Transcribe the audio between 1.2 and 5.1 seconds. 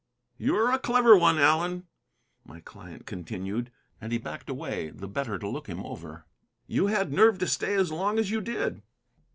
Allen," my client continued, and he backed away the